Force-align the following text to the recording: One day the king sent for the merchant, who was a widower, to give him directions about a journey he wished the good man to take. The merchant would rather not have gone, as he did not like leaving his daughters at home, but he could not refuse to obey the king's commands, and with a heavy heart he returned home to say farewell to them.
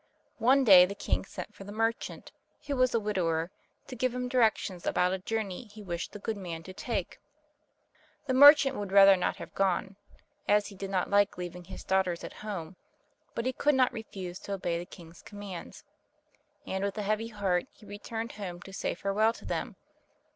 One 0.39 0.63
day 0.63 0.87
the 0.87 0.95
king 0.95 1.25
sent 1.25 1.53
for 1.53 1.63
the 1.63 1.71
merchant, 1.71 2.31
who 2.65 2.75
was 2.75 2.95
a 2.95 2.99
widower, 2.99 3.51
to 3.85 3.95
give 3.95 4.15
him 4.15 4.27
directions 4.27 4.87
about 4.87 5.13
a 5.13 5.19
journey 5.19 5.65
he 5.65 5.83
wished 5.83 6.11
the 6.11 6.17
good 6.17 6.37
man 6.37 6.63
to 6.63 6.73
take. 6.73 7.19
The 8.25 8.33
merchant 8.33 8.75
would 8.77 8.91
rather 8.91 9.15
not 9.15 9.35
have 9.35 9.53
gone, 9.53 9.97
as 10.47 10.65
he 10.65 10.75
did 10.75 10.89
not 10.89 11.11
like 11.11 11.37
leaving 11.37 11.65
his 11.65 11.83
daughters 11.83 12.23
at 12.23 12.33
home, 12.41 12.77
but 13.35 13.45
he 13.45 13.53
could 13.53 13.75
not 13.75 13.93
refuse 13.93 14.39
to 14.39 14.53
obey 14.53 14.79
the 14.79 14.87
king's 14.87 15.21
commands, 15.21 15.83
and 16.65 16.83
with 16.83 16.97
a 16.97 17.03
heavy 17.03 17.27
heart 17.27 17.67
he 17.71 17.85
returned 17.85 18.31
home 18.31 18.59
to 18.61 18.73
say 18.73 18.95
farewell 18.95 19.33
to 19.33 19.45
them. 19.45 19.75